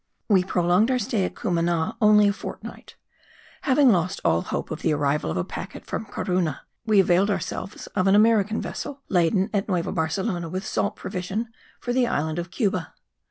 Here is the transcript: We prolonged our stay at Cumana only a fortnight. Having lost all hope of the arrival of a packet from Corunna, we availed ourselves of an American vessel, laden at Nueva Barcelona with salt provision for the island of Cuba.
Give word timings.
We 0.27 0.43
prolonged 0.43 0.89
our 0.89 0.97
stay 0.97 1.25
at 1.25 1.35
Cumana 1.35 1.95
only 2.01 2.27
a 2.29 2.33
fortnight. 2.33 2.95
Having 3.61 3.91
lost 3.91 4.19
all 4.25 4.41
hope 4.41 4.71
of 4.71 4.81
the 4.81 4.93
arrival 4.95 5.29
of 5.29 5.37
a 5.37 5.43
packet 5.43 5.85
from 5.85 6.07
Corunna, 6.07 6.61
we 6.87 6.99
availed 6.99 7.29
ourselves 7.29 7.85
of 7.85 8.07
an 8.07 8.15
American 8.15 8.59
vessel, 8.59 9.03
laden 9.09 9.51
at 9.53 9.67
Nueva 9.69 9.91
Barcelona 9.91 10.49
with 10.49 10.65
salt 10.65 10.95
provision 10.95 11.49
for 11.79 11.93
the 11.93 12.07
island 12.07 12.39
of 12.39 12.49
Cuba. 12.49 12.95